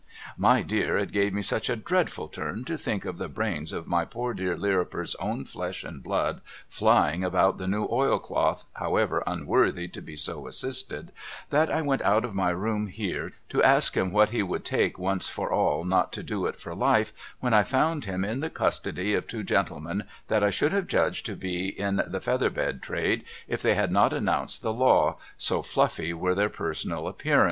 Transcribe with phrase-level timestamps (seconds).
[0.35, 3.85] My dear it gave me such a dreadful turn to think of the brains of
[3.85, 9.87] my poor dear Lirriper's own flesh and blood flying about the new oilcloth however unworthy
[9.89, 11.11] to be so assisted,
[11.51, 14.97] that I went out of my room here to ask him what he would take
[14.97, 18.49] once for all not to do it for life when I found him in the
[18.49, 22.49] custody of two gentle men that I should have judged to be in the feather
[22.49, 27.39] bed trade if they had not announced the law, so fluffy were their personal appearance.